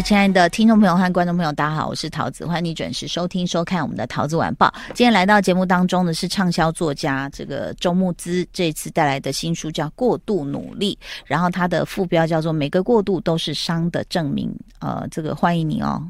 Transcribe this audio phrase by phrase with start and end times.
[0.00, 4.72] 亲爱的听众朋友和观众朋友，大家好，我是桃子，欢迎你准时收听收看我们的桃子晚报。
[4.94, 14.54] 今天来到节目当中的是畅销作家这个周慕姿，这次带来的新书叫《过度努力》，然后它的副标叫做“每个过度都是伤的证明”。
[14.78, 16.00] 呃，这个欢迎你哦。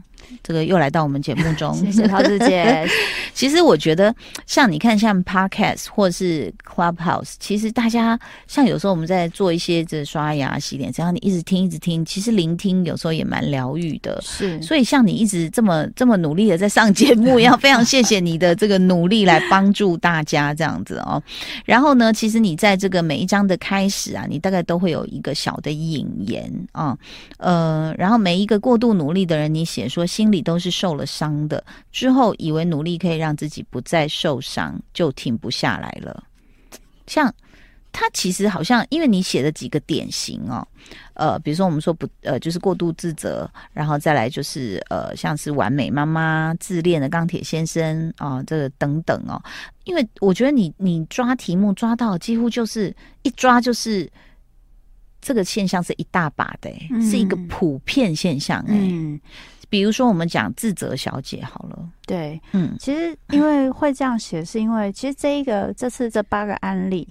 [0.43, 2.87] 这个又来到我们节目中， 谢谢陶子姐。
[3.35, 4.15] 其实我觉得，
[4.47, 8.19] 像你看，像 Podcast 或是 Clubhouse，其实大家
[8.49, 14.21] 像有时候我们在做一些这刷牙、洗脸，只要你一直听、一直听，其实聆听有时候也蛮疗愈的。
[14.23, 21.23] 是，所以像你一直这么这么努力的在上节目，要非常谢谢你的这个努力来帮助大家这样子哦。
[21.65, 26.98] 然后呢，其实你在这个每一章的开始啊，你大概都会有一个小的引言啊，
[27.37, 30.08] 呃，然后每一个过度努力的人，你写说。
[30.09, 36.25] 心里都是受了伤的，之后以为努力可以让自己不再受伤，就停不下来了。
[37.06, 37.33] 像
[37.91, 40.67] 他其实好像，因为你写的几个典型哦，
[41.14, 49.42] 呃，比如说我们说不，呃，就是过度自责，然后再来就是呃，像是完美妈妈、自恋的钢铁先生啊、呃，这个等等哦。
[49.84, 54.09] 因为我觉得你你抓题目抓到几乎就是一抓就是
[55.23, 58.77] 这个现象是一大把的，嗯、是一个普遍现象哎。
[58.79, 59.19] 嗯
[59.69, 67.06] 比如说，我们讲自责小姐好了，对，嗯，其实因为会这样写，是因为其实这一个这次这八个案例。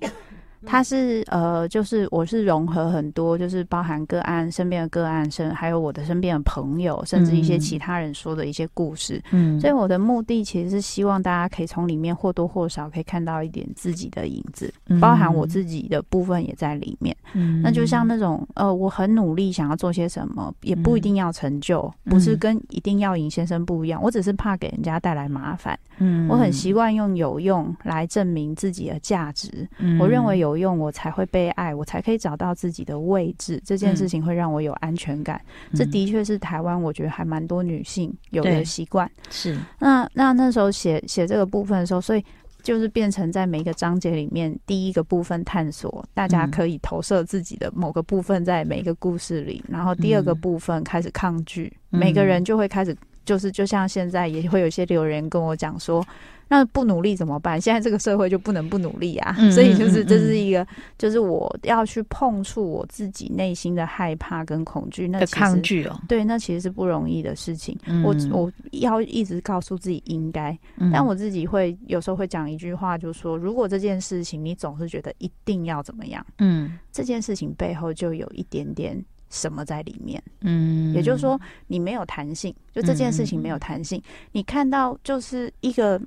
[0.67, 9.23] 它是呃，就是我是融合很多，就是包含个案身边的个案，身还有我的身边的朋友，甚至一些其他人说的一些故事。
[9.31, 17.15] 嗯，所以我的目的其实是希望大家可以从里面或多或少可以看到一点自己的影子，包含我自己的部分也在里面。
[17.33, 24.03] 嗯，那就像那种呃，我很努力想要做些什么，也不一定要成就，不是跟一定要赢先生不一样。
[24.03, 25.79] 我只是怕给人家带来麻烦。
[25.99, 29.65] 嗯，我很习惯用有用来证明自己的价值。
[29.79, 30.56] 嗯，我认为有。
[30.57, 33.61] 有用，我才会被爱，我才可以找到自己的位置。
[33.63, 35.39] 这件事情会让我有安全感。
[35.71, 39.09] 嗯、这的确是台湾，我觉得还蛮多女性有的习惯。
[39.29, 42.25] 是那那那时候写写这个部分的时候，所以
[42.63, 52.95] 就是变成在每一个章节里面，第一个部分探索，大家可以投射自己的某个部分在每一个故事里，然后第二个部分开始抗拒，嗯、每个人就会开始，
[53.27, 56.03] 就是就像现在也会有些留言跟我讲说。
[56.49, 57.59] 那不努力怎么办？
[57.59, 59.35] 现在这个社会就不能不努力啊！
[59.37, 60.67] 嗯、所以就是这是一个，嗯、
[60.97, 66.01] 就是我要去碰触我自己内心的害怕跟恐惧，那抗拒哦。
[66.07, 67.77] 对，那其实是不容易的事情。
[67.85, 78.97] 嗯、我我要一直告诉自己应该，嗯、但我自己会有时候会讲一句话，就是说，如果这件事情你总是觉得一定要怎么样，嗯，这件事情背后就有一点点
[79.29, 86.01] 什么在里面，嗯，也就是说你没有弹性，就这件事情没有弹性，嗯、你看到就是一个。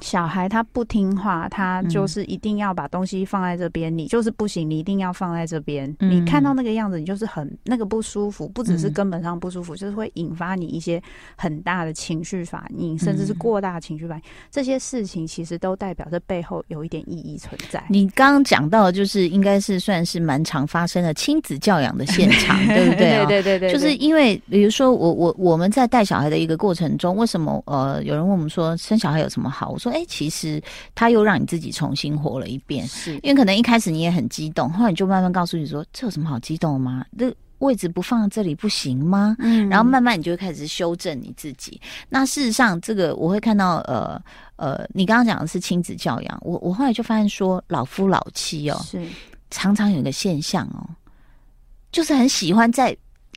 [0.00, 5.88] 小孩他不听话，他就是一定要把东西放在这边，嗯、你就是不行，你一定要放在这边。
[6.00, 11.00] 嗯、你看到那个样子，你就是很那个不舒服，不只是根本上不舒服，嗯、就是会引发你一些
[11.36, 14.22] 很大的情绪反应，甚至是过大的情绪反应。
[14.22, 17.82] 嗯、这些事情其实都代表着背后有一点意义存在。
[17.88, 23.26] 你刚刚讲到的就是应该是算是蛮常发生的亲子教养的现场， 对不对、哦？
[23.28, 29.72] 对对对对，就是因为比如说我我我们在带小孩的一个过程中，为什么呃有人问我们说生小孩有什么好？
[29.84, 29.94] 我说。
[29.94, 30.62] 哎、欸，其实
[30.94, 37.04] 他又让你自己重新活了一遍，是因为可能一开始你也很激动，后来你就慢慢告诉你说，这有什么好激动的吗？
[37.16, 39.36] 这位置不放在这里不行吗？
[39.38, 41.80] 嗯，然后慢慢你就会开始修正你自己。
[42.08, 44.20] 那事实上，这个我会看到，呃
[44.56, 49.06] 呃，你刚刚讲的是亲子教养，我我后来就发现说，老夫老妻哦，是
[49.50, 50.84] 常常有一个现象哦，
[51.92, 52.96] 就是很喜欢在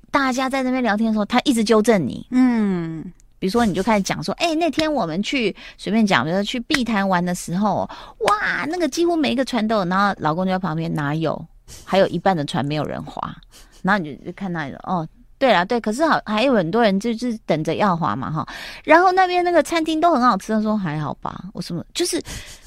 [0.10, 3.14] 大家在那边聊天的时候，他一直纠正你，嗯。
[3.40, 7.90] 比如说，你就开始讲说，哎、那天我们去随便讲，比如说去碧潭玩的时候，
[8.20, 11.46] 哇，那个几乎每一个船都有，然后老公就在旁边，哪有？
[11.84, 13.36] 还有一半的船没有人划，
[13.82, 15.08] 然后你就就看那个，哦，
[15.38, 18.48] 对啦，对，可是好还有很多人就是等着要划嘛，哈，
[18.84, 22.22] 然后那边那个餐厅都很好吃，他说还好吧，我什么就是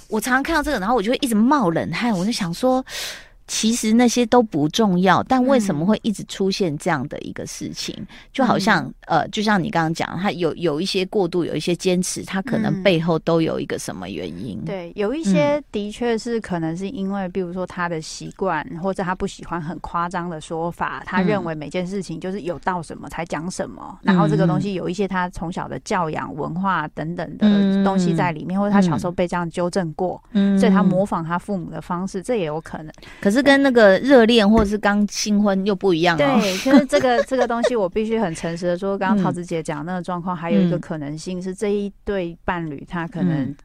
[0.09, 2.85] 我常常看到这个，然后我就会一直冒冷汗，我就想说。
[3.51, 7.93] 其实那些都不重要，但为什么会一直出现这样的一个事情？
[7.99, 14.57] 嗯、就好像呃，就像你刚刚讲，他有有一些过度，有一些坚持，他可能背后都有一个什么原因。
[14.63, 32.93] 嗯、对，有一些的确是可能是因为，比如说他的习惯，或者他不喜欢很夸张的说法，他认为每件事情就是有到什么才讲什么，嗯、然后这个东西有一些他从小的教养、文化等等的东西在里面，嗯、或者他小时候被这样纠正过，嗯、所以他模仿他父母的方式，这也有可能。
[33.21, 33.40] 可是。
[33.41, 36.19] 是跟那个热恋或者是刚新婚又不一样哦。
[36.19, 43.57] 对，就是这个 这个东西我必须很诚实的说，刚刚桃子姐讲那个状况，还有一个可能性是这一对伴侣他可能、嗯。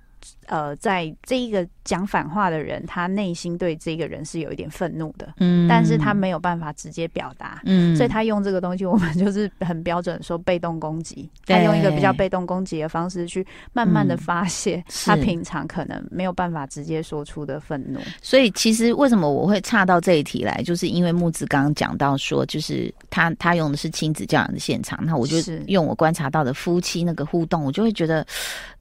[0.48, 18.00] 呃，在这一个讲反话的人，他内心对这个人是有一点愤怒的，嗯，但是他没有办法直接表达，嗯，所以他用这个东西，我们就是很标准说被动攻击，他用一个比较被动攻击的方式去慢慢的发泄他平常可能没有办法直接说出的愤怒。
[18.20, 25.38] 所以其实为什么我会岔到这一题来，就是因为木子刚刚讲到说，就是他他用的是亲子教养的现场，那我就
[25.68, 28.26] 用我观察到的夫妻那个互动，我就会觉得。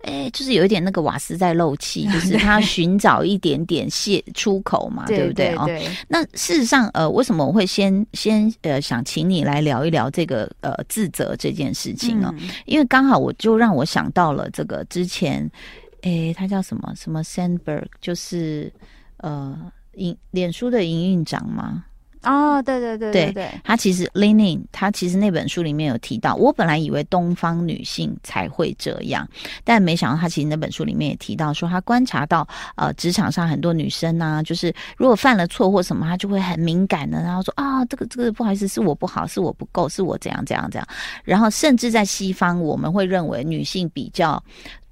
[0.06, 5.68] 哎，就是有一点那个瓦斯在漏气， 就是他寻找一点点泄出口嘛，对不对哦？
[6.08, 12.34] 那事实上，呃，为什么我会先先呃想请你来聊一聊这个呃自责这件事情呢？
[12.38, 15.50] 嗯、因为刚好我就让我想到了这个之前，
[16.02, 18.72] 诶，他叫什么什么 Sandberg，就是
[19.18, 21.84] 呃营脸书的营运长嘛。
[22.24, 29.28] 哦，对对对对对，他其实 Lean In，他其实那本书里面有提到，我本来以为东方女性才会这样，
[29.62, 40.88] 但没想到他其实那本书里面也提到说，他观察到呃职场上很多女生呢、啊，就是如果犯了错或什么，她就会很敏感的，然后说啊，这个这个不好意思，是我不好，是我不够，是我怎样怎样怎样，
[41.24, 44.42] 然后甚至在西方，我们会认为女性比较。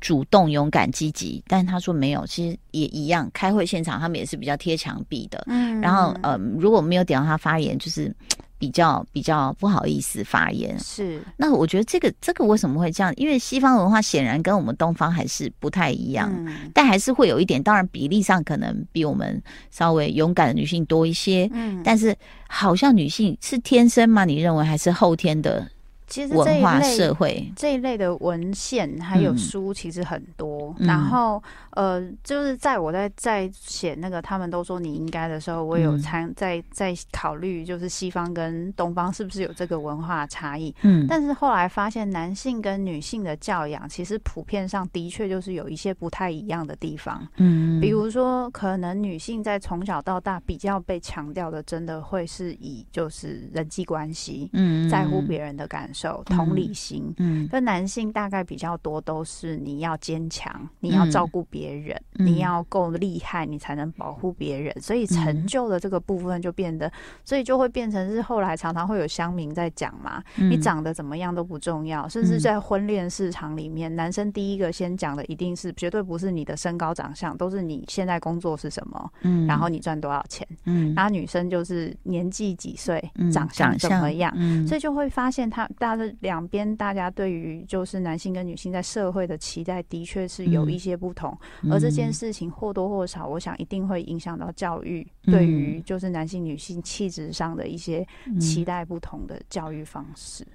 [0.02, 3.30] 主动、勇敢、积极，但他说没有，其实也一样。
[3.32, 5.44] 开会现场，他们也是比较贴墙壁的。
[5.46, 8.12] 嗯，然后呃，如果没有点到他发言，就是
[8.58, 10.76] 比较比较不好意思发言。
[10.80, 13.14] 是，那我觉得这个这个为什么会这样？
[13.16, 17.62] 因为西方文化显然跟我们东方还是不太一样，嗯、但还是会有一点。
[17.62, 19.40] 当然比例上可能比我们
[19.70, 21.48] 稍微勇敢的女性多一些。
[21.52, 22.12] 嗯，但是
[22.48, 24.24] 好像女性是天生吗？
[24.24, 25.64] 你认为还是后天的？
[26.12, 40.74] 其实这一类社会这一类的文献还有书其实很多，嗯、然后呃，就是在我在在写那个他们都说你应该的时候，我有参在在考虑，就是西方跟东方是不是有这个文化差异？
[40.82, 47.26] 嗯，但是后来发现男性跟女性的教养其实普遍上的确就是有一些不太一样的地方。
[47.36, 56.01] 嗯，比如说可能女性在从小到大比较被强调的，真的会是以就是人际关系，嗯，在乎别人的感受。
[56.24, 64.74] 同理心，嗯，跟男性大概比较多都是你要坚强，你要照顾别人，嗯、你要够厉害，你才能保护别人。
[64.80, 66.90] 所以成就的这个部分就变得，
[67.24, 83.02] 所以就会变成是后来常常会有乡民在讲嘛，嗯、你长得怎么样都不重要，甚至在婚恋市场里面，男生第一个先讲的一定是绝对不是你的身高长相，都是你现在工作是什么，嗯，然后你赚多少钱，嗯，然后女生就是年纪几岁，
[83.32, 85.92] 长相怎么样，嗯，所以就会发现他大。
[85.92, 91.38] 他的两边，大家对于就是男性跟女性在社会的期待，的确是有一些不同。
[91.60, 98.06] 嗯、而这件事情或多或少，我想一定会影响到教育对于就是男性女性气质上的一些
[98.40, 100.46] 期待不同的教育方式。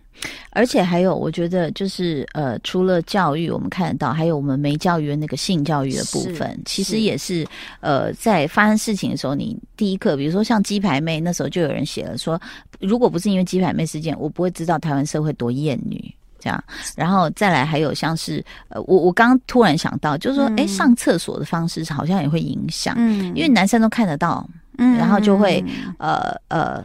[0.52, 7.46] 而且还有，我觉得就是呃，除了教育，我们看得到，还有我们没教育的那个性教育的部分，其实也是
[7.80, 12.42] 呃，在发生事情的时候，你第一课，比如说像鸡排妹，那时候就有人写了说，
[12.80, 16.64] 如果不是因为鸡排妹事件，我不会知道台湾社会多厌女这样。
[16.96, 24.50] 然后再来，还有像是呃，我我刚刚突然想到，就是说，哎、嗯，上厕所的方式好像也会影响，嗯，因为男生都看得到，
[24.80, 25.64] 嗯，然后就会
[26.00, 26.84] 呃呃。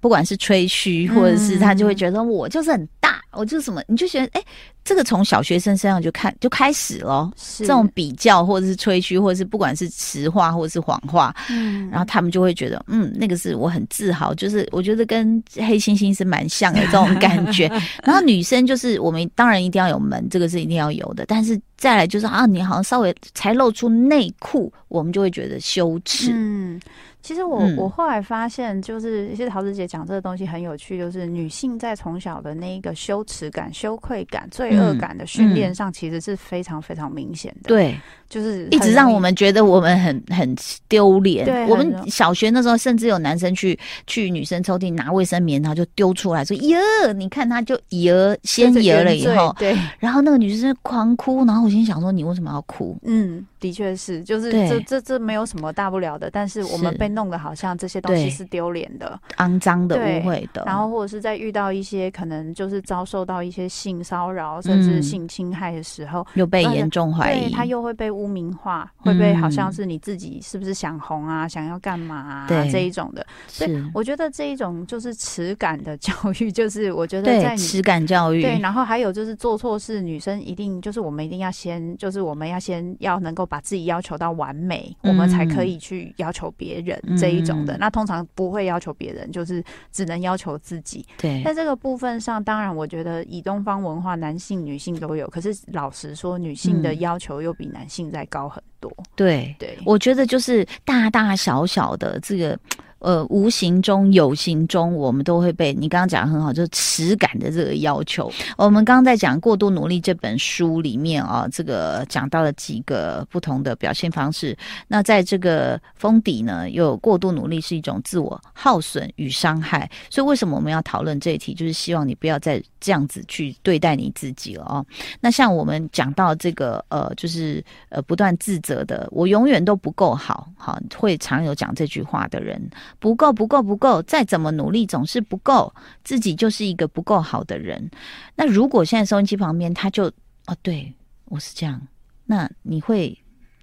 [0.00, 4.46] 不管是吹嘘，或者是他就会觉得我就是很大，我就是什么，你就觉得哎、欸，
[4.84, 7.66] 这个从小学生身上就看就开始了，是。
[7.66, 17.68] 这种比较或者是吹嘘，或者是不管是实话或者是谎话，嗯，然后他们就会觉得，嗯，那个是我很自豪，就是我觉得跟黑猩猩是蛮像的这种感觉。
[18.02, 26.80] 然后女生就是我们当然一定要有门，这个是一定要有的，但是再来就是啊，你好像稍微才露出内裤，我们就会觉得羞耻，嗯。
[27.22, 37.68] 其实我我后来发现，就是其实桃子姐讲这个东西很有趣，就是女性在从小的那一个羞耻感、羞愧感、罪恶感的训练上，其实是非常非常明显的。
[37.68, 37.98] 对，
[38.28, 40.56] 就是一直让我们觉得我们很很
[40.88, 41.44] 丢脸。
[41.44, 46.78] 对，我们小学那时候，甚至有男生去去女生抽屉拿卫生棉，然后就丢出来说：“耶，
[47.16, 57.10] 你看他就耶，先耶了以后，对。”然后那个女生狂哭，然后我心想说：“你为什么要哭？”嗯，的确是，就是这这这没有什么大不了的，但是我们被。
[57.10, 73.26] 弄得好像这些东西是丢脸的、肮脏的、误会的，然后或者是在遇到一些可能就是遭受到一些性骚扰甚至性侵害的时候，又被严重怀疑，他又会被污名化，会被好像是你自己是不是想红啊，想要干嘛啊这一种的。
[73.48, 78.40] 所以我觉得这一种就是耻感的教育， 就是我觉得在耻感教育。
[78.40, 87.76] 对，然后还有就是做错事，女生一定就是我们一定要先，就是我们要先要能够把自己要求到完美，嗯、我们才可以去要求别人这一种的。
[87.76, 91.04] 嗯、那通常不会要求别人，就是只能要求自己。
[91.18, 95.26] 对，在这个部分上，当然我觉得以东方文化，男性、女性都有。
[95.26, 98.90] 可是老实说，女性的要求又比男性再高很多。
[99.16, 102.56] 对、嗯、对，我觉得就是大大小小的这个。
[103.00, 108.30] 呃，无形中、有形中，我们都会被你刚刚讲的很好，就是耻感的这个要求。
[108.56, 114.56] 我们刚刚在讲《过度努力》这本书里面啊，这个讲到了几个不同的表现方式。
[114.86, 119.90] 那在这个封底呢，又有过度努力是一种自我耗损与伤害。
[120.10, 121.54] 所以，为什么我们要讨论这一题？
[121.54, 124.84] 就是希望你不要再这样子去对待你自己了哦。
[125.20, 132.60] 那像我们讲到这个呃，就是呃，不断自责的，我永远都不够好，好，会常有讲这句话的人。
[132.98, 134.02] 不够，不够，不够！
[134.02, 135.72] 再怎么努力，总是不够。
[136.02, 137.90] 自己就是一个不够好的人。
[138.36, 140.06] 那如果现在收音机旁边，他就
[140.46, 140.92] 哦，对，
[141.26, 141.80] 我是这样，
[142.24, 143.19] 那你会？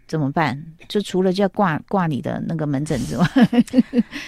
[0.08, 0.58] 怎么办？
[0.88, 3.26] 就除了就要挂挂你的那个门诊之外，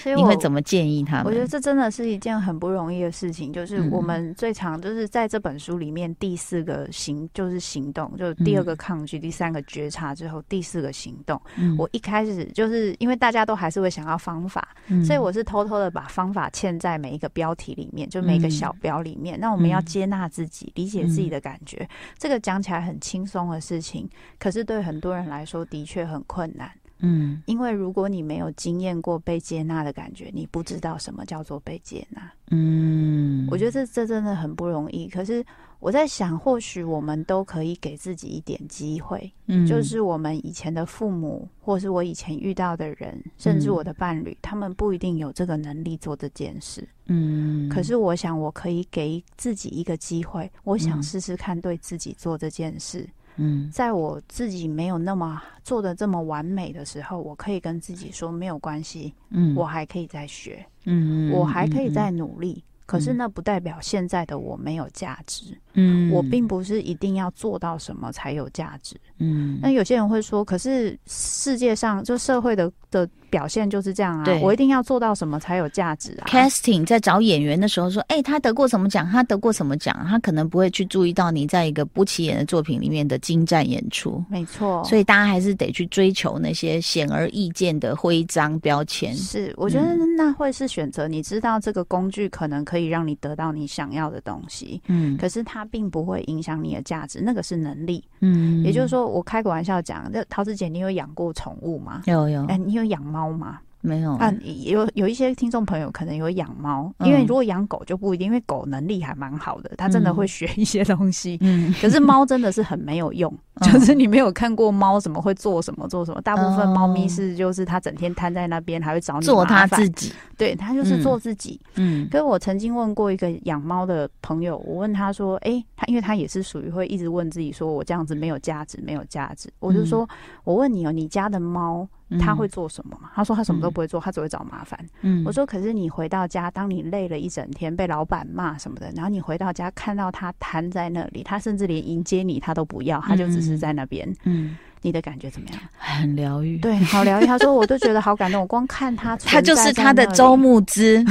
[0.03, 1.25] 所以 你会怎么建议他们？
[1.27, 3.53] 我觉得这真的是一件很不容易的事情。
[3.53, 11.41] 就是我们最常就是在这本书里面第四个行就是行动，就第二个抗拒，第三个觉察之后第四个行动。
[11.55, 19.37] 嗯、我一开始就是因为大家都还是会想要方法，嗯、所以我是偷偷的把方法嵌在每一个标题里面，就每一个小标里面。
[19.37, 21.77] 嗯、那我们要接纳自己，理解自己的感觉。
[21.83, 25.65] 嗯、这个讲起来很轻松的事情，可是对很多人来说。
[25.69, 35.07] 的确很困难，嗯，因为如果你没有经验过被接纳的感觉，你不知道什么叫做被接纳，嗯，我觉得这这真的很不容易。
[35.07, 35.45] 可是
[35.79, 53.07] 我在想，或许我们都可以给自己一点机会，嗯，就是我们以前的父母，或是我以前遇到的人，甚至我的伴侣，他们不一定有这个能力做这件事，嗯，可是我想我可以给自己一个机会，我想试试看对自己做这件事。
[53.39, 62.61] 嗯，在我自己没有那么做的这么完美的时候，我可以跟自己说没有关系，嗯，我还可以再学，嗯，我还可以再努力。
[62.85, 66.47] 可是那不代表现在的我没有价值，嗯，我并。
[66.49, 69.59] 不是一定要做到什么才有价值，嗯。
[69.61, 79.09] 那有些人会说，可是世界上就社会的的表现就是这样啊，对我一定要做到什么才有价值啊？Casting 在找演员的时候说，哎、欸，他得过什么奖？
[79.09, 80.05] 他得过什么奖？
[80.09, 84.83] 他可能不会去注意到你在一个不起眼的作品里面的精湛演出，没错。
[84.83, 89.15] 所以大家还是得去追求那些显而易见的徽章标签。
[89.15, 91.07] 是，我觉得那会是选择。
[91.07, 92.89] 你知道这个工具可能可以。
[92.89, 102.01] 让你得到你想要的东西，嗯，可是它并不会影响你的价值，那个是能力，嗯，也就是说，我开个玩笑讲，这桃子姐，你有养过宠物吗？
[102.07, 103.59] 有有，哎，你有养猫吗？
[103.81, 104.13] 没有。
[104.15, 104.29] 啊，
[104.65, 111.37] 有有一些听众朋友可能有养猫，因为如果养狗就不一定，因为狗能力还蛮好的，它真的会学一些东西。
[111.39, 121.57] 嗯，可是猫真的是很没有用，就是你没有看过猫怎么会做什么做什么，大部分猫咪是就是它整天瘫在那边，还会找你做它自己，对，它就是做自己。
[121.75, 130.05] 嗯，可是我曾经问过一个养猫的朋友，我问他说，哎，他因为他也是属于会一直问自己说我这样子没有价值，没有价值，我就说，
[130.43, 131.87] 我问你哦，你家的猫。
[132.17, 133.11] 他会做什么吗？
[133.13, 134.79] 他说他什么都不会做，他只会找麻烦。
[135.01, 144.11] 嗯，我说可是你回到家，当你累了一整天，被老板骂什么的，然后你回到家看到他瘫在那里，他甚至连迎接你他都不要，他就只是在那边。
[144.23, 144.57] 嗯。
[144.81, 145.59] 你的感觉怎么样？
[145.77, 147.25] 很疗愈，对，好疗愈。
[147.25, 148.41] 他说，我都觉得好感动。
[148.41, 151.03] 我光看他， 他就是他的周牧之，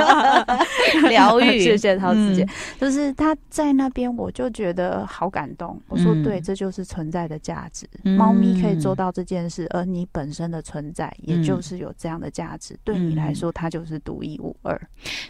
[1.08, 1.60] 疗愈。
[1.60, 2.48] 谢谢陶子姐，嗯、
[2.80, 5.80] 就是他在那边，我就觉得好感动。
[5.88, 7.86] 我说，对，这就是存在的价值。
[8.04, 12.74] 嗯、猫咪可以做到这件事，而你本身的存在，也就是有这样的价值。
[12.74, 14.80] 嗯、对你来说，它就是独一无二。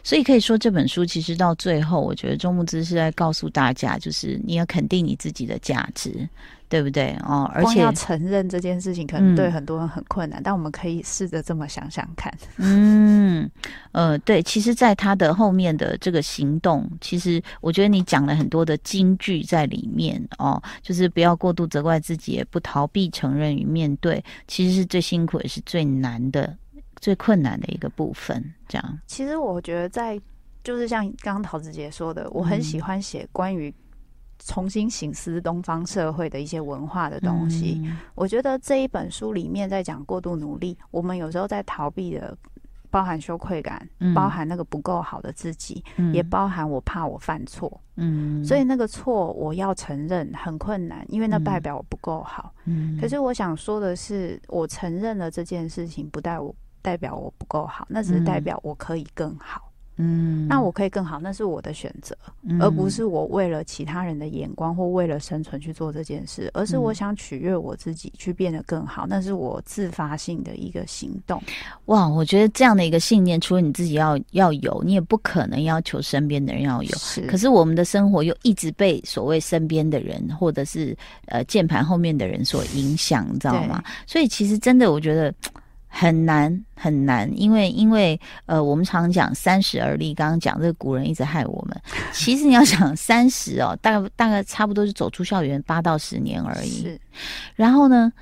[0.02, 6.28] 所以可以说，这本书其实到最后，我觉得周牧之是在告诉大家，就是你要肯定你自己的价值。
[6.68, 7.48] 对不对哦？
[7.54, 12.32] 而且要承认这件事情，可能对很多人很困难，嗯、但我们可以试着这么想想看。
[12.56, 13.48] 嗯，
[13.92, 26.56] 呃，对，其实，在他的后面的这个行动，其实我觉得你讲了很多的金句在里面哦，就是不要过度责怪自己，也不逃避承认与面对，其实是最辛苦也是最难的、
[27.00, 28.42] 最困难的一个部分。
[28.66, 30.20] 这样，其实我觉得在
[30.64, 33.72] 就是像刚刚陶子姐说的，我很喜欢写关于。
[34.38, 42.36] 重新醒思东方社会的一些文化的东西，嗯、我觉得这一本书里面在讲过度努力，我们有时候在逃避的，
[42.90, 59.72] 包含羞愧感，嗯、包含那个不够好的自己，嗯、也包含我怕我犯错，嗯，所以那个错我要承认很困难，因为那代表我不够好，嗯，可是我想说的是，我承认了这件事情，不代我代表我不够好，那只是代表我可以更好。
[59.98, 71.42] 嗯，那我可以更好，那是我的选择，嗯、而不是我为了其他人的眼光或为了生存去做这件事，而是我想取悦我自己，去变得更好，那是我自发性的一个行动。
[71.86, 76.98] 哇，我觉得这样的一个信念，除了你自己要要有，你也不可能要求身边的人要有。
[76.98, 80.94] 是，可是我们的生活又一直被所谓身边的人或者是
[81.26, 83.82] 呃键盘后面的人所影响，你知道吗？
[84.06, 85.32] 所以其实真的，我觉得。
[85.98, 91.82] 很难很难，因为因为呃，我们常讲三十而立，刚刚讲这个古人一直害我们。
[92.12, 96.82] 其实你要想三十哦，大概大概差不多是走出校园八到十年而已。
[96.82, 97.00] 是，
[97.54, 98.12] 然后呢？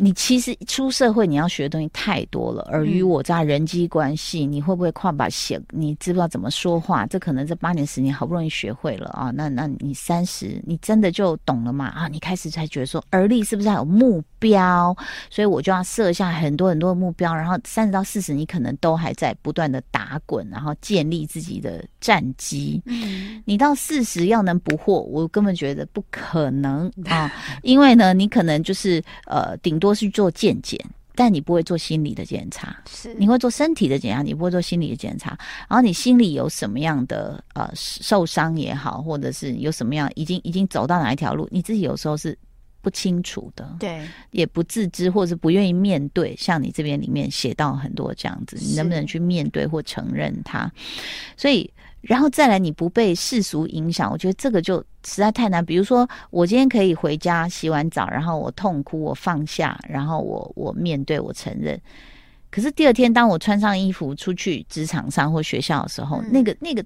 [0.00, 2.62] 你其实出社会，你要学的东西太多了。
[2.70, 5.60] 尔虞我诈、人际关系，你会不会跨把写？
[5.70, 7.04] 你知不知道怎么说话？
[7.06, 9.32] 这可能这八年十年好不容易学会了啊。
[9.34, 11.86] 那那你三十，你真的就懂了吗？
[11.86, 14.96] 啊，你开始才觉得说，而立是不是还有目标？
[15.30, 17.34] 所以我就要设下很多很多的目标。
[17.34, 22.80] 然后三十到四十，你可能都还在不断的打滚，然后建立自己的战绩。
[22.86, 27.32] 嗯，你到四十要能不惑，我根本觉得不可能 啊。
[27.62, 29.87] 因为呢，你可能就是呃，顶多。
[29.88, 30.78] 多去做健检，
[31.14, 32.76] 但你不会做心理的检查。
[32.86, 35.30] 是，你会做身体的检查，你不会做心理的检查。
[35.68, 42.36] 然后你心里有什么样的呃受伤也好，或者是有什么样已经已经走到哪一条路，你自己有时候是
[42.82, 43.76] 不清楚的。
[43.80, 46.36] 对，也不自知，或者是不愿意面对。
[46.36, 50.70] 像你这边里面写到很多这样子，你能不能去面对或承认它？
[51.36, 51.72] 所以。
[52.00, 55.64] 然后再来，你不被世俗影响，我觉得这个就实在太难。
[55.64, 61.80] 比如说，我今天可以回家洗完澡，然后我痛哭，我放下，然后我我面对，我承认。
[62.50, 66.84] 可是第二天，当我穿上衣服出去职场上或学校的时候，嗯、那个那个。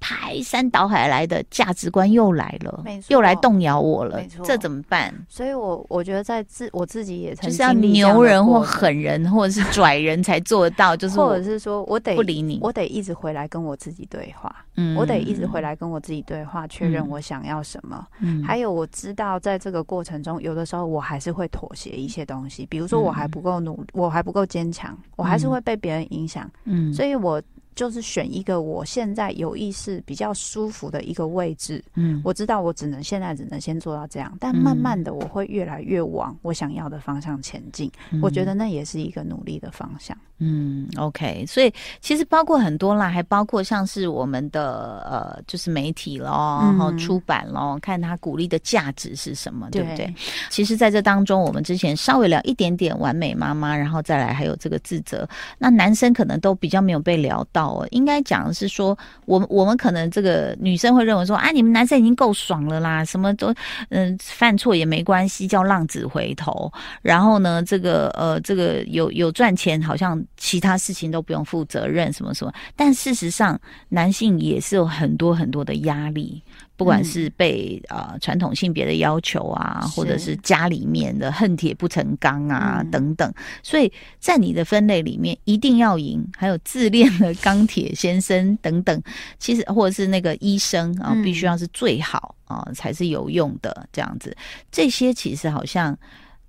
[0.00, 5.14] 排山倒海来的价值观又来了，没错，又来动摇我了，没错，这怎么办？
[5.28, 18.06] 所以我我觉得在自我自己也曾经就是要牛人或狠人或者是拽人才做得到， 就是或者是说我得不理你，我得一直回来跟我自己对话，嗯，我得一直回来跟我自己对话，确认我想要什么。
[18.20, 27.40] 嗯，还有我知道在这个过程中，有的时候我还是会妥协一些东西，比如说我还不够努，我还不够坚强，我还是会被别人影响，嗯，所以我。
[27.74, 37.90] 就是选一个我现在有意识比较舒服的一个位置，嗯，我知道我只能现在只能先做到这样，但慢慢的我会越来越往我想要的方向前进。
[38.10, 40.16] 嗯，我觉得那也是一个努力的方向。
[40.42, 50.12] 嗯，OK，所以其实包括很多啦，还包括像是我们的呃，就是媒体咯，然后出版咯，嗯、看他鼓励的价值是什么，对不对？
[50.48, 55.28] 其实在这当中，我们之前稍微聊一点点完美妈妈，然后再来还有这个自责，
[55.58, 57.86] 那男生可能都比较没有被聊到哦。
[57.90, 63.54] 应该讲的是说，我们我们可能这个女生会认为说，啊，你们男生已经够爽了啦，什么都
[63.90, 66.72] 嗯、犯错也没关系，叫浪子回头。
[67.02, 70.10] 然后呢，这个呃，这个有有赚钱，好像。
[70.36, 72.52] 其他事情都不用负责任，什么什么。
[72.74, 76.42] 但事实上，男性也是有很多很多的压力，
[76.80, 83.30] 不管是被呃传统性别的要求啊，或者是家里面的恨铁不成钢啊等等。
[83.62, 88.98] 所以在你的分类里面，一定要赢，还有自恋的钢铁先生等等。
[89.38, 94.34] 其实或者是那个医生啊，必须要是最好啊，才是有用的这样子。
[94.72, 95.94] 这些其实好像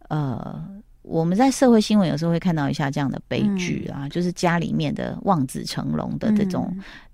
[0.07, 0.65] 呃。
[1.03, 6.71] 我们在社会新闻有时候会看到一下这样的悲剧啊，嗯、就是家里面的望子成龙的这种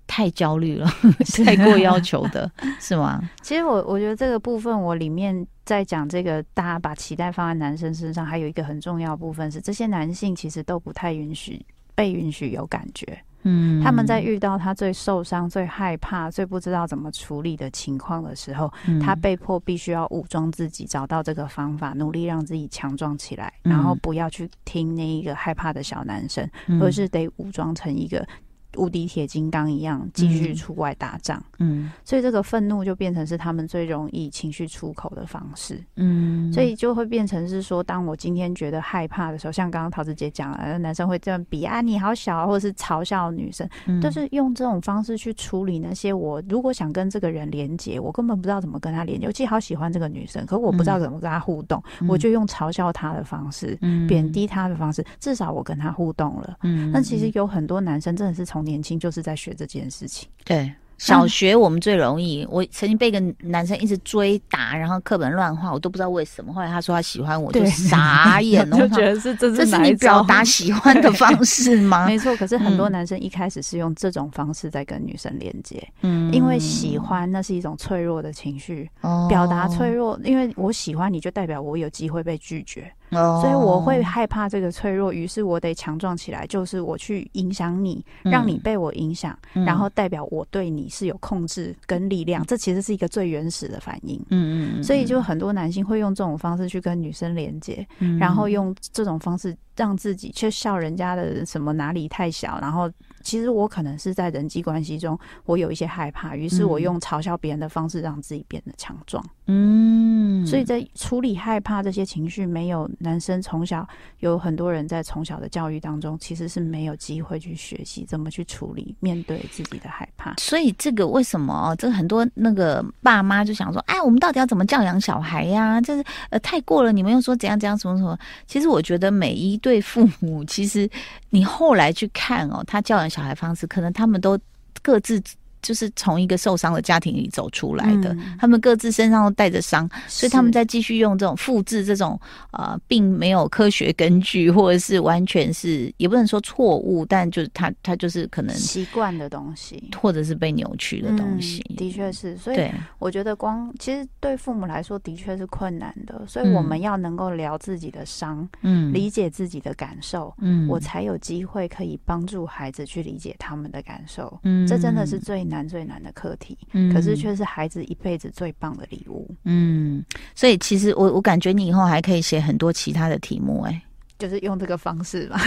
[0.08, 1.12] 太焦虑了， 嗯、
[1.44, 3.22] 太过要求的 是吗？
[3.42, 13.16] 其实我我觉得这个部分，我里面在讲这个，大家把期待放在男生身上，还有一个很重要的部分是，这些男性其实都不太允许被允许有感觉。
[13.42, 28.26] 嗯，他们在遇到他最受伤、最害怕、最不知道怎么处理的情况的时候，嗯、他被迫必须要武装自己，找到这个方法，努力让自己强壮起来，嗯、然后不要去听那一个害怕的小男生，嗯、而是得武装成一个。
[28.76, 60.28] 无敌铁金刚一样继续出外打仗，嗯，所以这个愤怒就变成是他们最容易情绪出口的方式，嗯，所以就会变成是说，当我今天觉得害怕的时候，像刚刚桃子姐讲了，男生会这样比啊，你好小啊，或者是嘲笑女生，嗯，都是用这种方式去处理那些我如果想跟这个人连接，我根本不知道怎么跟他连接，我其实好喜欢这个女生，可我不知道怎么跟他互动，嗯，我就用嘲笑他的方式，嗯，贬低他的方式，至少我跟他互动了，嗯，那其实有很多男生真的是从年轻就是在学这件事情。
[60.44, 62.46] 对，小学我们最容易。
[62.50, 66.52] 我曾经被一个男生一直追打，然后课本乱画，我都不知道为什么。
[66.52, 72.06] 后来他说他喜欢我，就傻眼了， 就觉得是 这是这是你表达喜欢的方式吗？
[72.08, 72.34] 没错。
[72.36, 78.90] 可是很多男生一开始是用这种方式在跟女生连接，嗯，因为喜欢那是一种脆弱的情绪，
[79.28, 80.18] 表达脆弱。
[80.24, 82.90] 因为我喜欢你就代表我有机会被拒绝。
[83.10, 94.18] 哦，所以我会害怕这个脆弱，于是我得强壮起来，就是我去影响你，让你被我影响，嗯、然后代表我对你是有控制跟力量，嗯、这其实是一个最原始的反应。
[94.30, 102.90] 嗯嗯，所以就很多男性会用这种方式去跟女生连接，嗯、然后用这种方式让自己去笑人家的什么哪里太小，然后。
[103.20, 109.22] 其实我可能是在人际关系中，我有一些害怕，于是我用嘲笑别人的方式让自己变得强壮。
[109.46, 113.86] 嗯，所以在处理害怕这些情绪，没有男生从小
[114.18, 120.34] 有很多人在从小的教育当中，其实是没有机会去学习怎么去处理面对自己的害怕。
[120.38, 125.78] 所以这个为什么这个很多那个爸妈就想说，哎，我们到底要怎么教养小孩呀？
[125.80, 128.18] 就是呃太过了，你们又说怎样怎样什么什么。
[128.46, 130.88] 其实我觉得每一对父母，其实
[131.28, 133.18] 你后来去看哦，他教养小孩。
[133.18, 134.38] 小孩方式，可能他们都
[134.80, 135.20] 各自。
[135.62, 142.18] 就是从一个受伤的家庭里走出来的，嗯、他们各自身上都带着伤，所以他们在继续用这种复制这种
[142.52, 151.64] 呃，并没有科学根据，或者是完全是也不能说错误，但就是他他就是可能习惯的东西，或者是被扭曲的东西。
[151.70, 173.82] 嗯、的确是，所以我觉得光其实对父母来说的确是困难的，所以我们要能够聊自己的伤，嗯，理解自己的感受，嗯，我才有机会可以帮助孩子去理解他们的感受，嗯，这真的是最难最难的课题，嗯，可是却是孩子一辈子最棒的礼物，嗯，所以其实我我感觉你以后还可以写很多其他的题目，欸，哎，
[174.18, 175.38] 就是用这个方式嘛，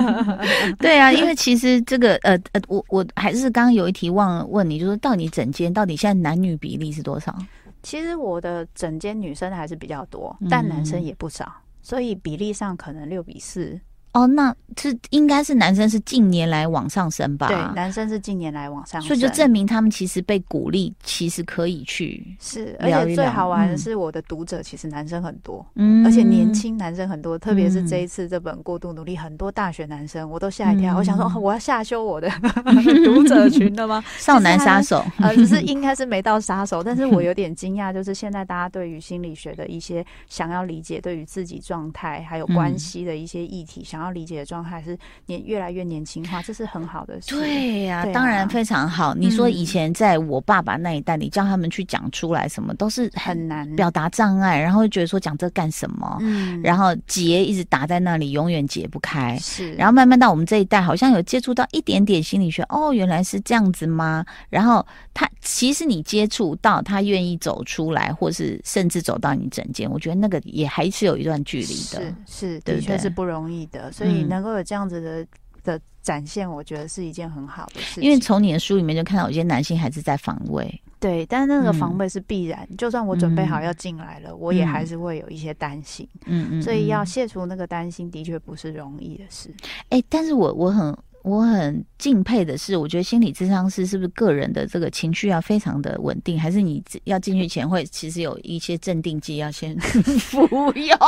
[0.78, 7.36] 对啊，因为其实这个呃呃，我我还是刚刚有一题忘了问你，就是到底整间到底现在男女比例是多少？
[7.82, 13.80] 其实我的整间女生还是比较多，但男生也不少，嗯，所以比例上可能六比四。
[14.12, 17.48] 哦，那这应该是男生是近年来往上升吧？
[17.48, 32.28] 对，男生是近年来往上升，所以就证明他们其实被鼓励，其实可以去是，而且最好玩的是，我的读者其实男生很多，嗯，而且年轻男生很多，特别是这一次这本《过度努力》，很多大学男生，我都吓一跳，我想说我要下修我的
[33.06, 34.04] 读者群了吗？
[34.18, 44.01] 少男杀手，呃，只是应该是没到杀手，但是我有 点惊讶，就是现在大家对于心理学的一些想要理解，对于自己状态还有关系的一些议题想。
[44.02, 47.36] 然后理解的状态是年越来越年轻化，这是很好的事。
[47.36, 49.14] 对呀、啊，当然非常好。
[49.14, 56.18] 你说以前在我爸爸那一代，你叫他们去讲出来什么都是很难，表达障碍，然后觉得说讲这干什么？
[56.20, 59.38] 嗯，然后结一直打在那里，永远解不开。
[59.38, 62.64] 是，然后慢慢到我们这一代，好像有接触到一点点心理学。
[62.70, 64.26] 哦，原来是这样子吗？
[64.50, 64.84] 然后
[65.14, 72.02] 他其实你接触到他愿意走出来，或是甚至走到你诊间，我觉得那个也还是有一段距离的。
[72.26, 73.91] 是，是的确是不容易的。
[73.92, 75.26] 所以能够有这样子的
[75.62, 78.04] 的展现，我觉得是一件很好的事情。
[78.04, 82.66] 因为从你的书里面就看到有些男性还是在防卫，对，但是那个防卫是必然。
[82.70, 86.08] 嗯、就算我准备好要进来了，嗯、我也还是会有一些担心。
[86.24, 89.54] 嗯嗯，所以要卸除那个担心，的确不是容易的事。
[89.90, 90.96] 哎、欸，但是我我很。
[91.24, 99.78] 我很敬佩的是，我觉得心理咨商师是不是个人的这个情绪要非常的稳定，还是你要进去前会其实有一些镇定剂要先
[100.18, 100.98] 服用？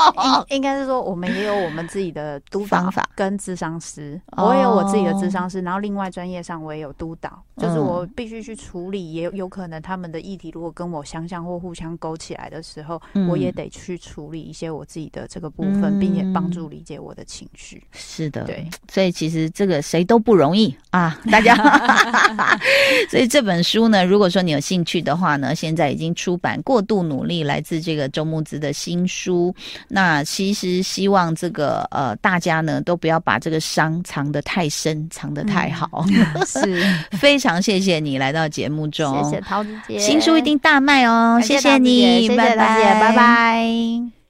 [0.50, 17.82] 应该是说，我们也有我们自己的督导法跟咨商师，我也有我自己的咨商师，然后另外专业上我也有督导，就是我必须去处理，也有可能他们的议题如果跟我相像或互相勾起来的时候，我也得去处理一些我自己的这个部分，并且帮助理解我的情绪。
[17.90, 20.04] 是的，对，所以其实这个谁。
[20.04, 21.54] 都不容易啊， 大家。
[23.10, 29.54] 所以这本书呢，如果说你有兴趣的话呢，现在已经出版《过度努力》，来自这个周木子的新书。
[29.88, 36.04] 那其实希望这个呃大家呢，都不要把这个伤藏得太深，藏得太好。
[36.08, 36.82] 嗯、是
[37.16, 44.23] 非常谢谢你来到节目中，谢谢桃子姐，新书一定大卖哦，谢谢你，谢谢陶姐，拜拜，拜拜。